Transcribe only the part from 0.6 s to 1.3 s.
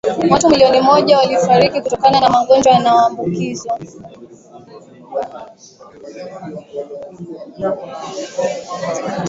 moja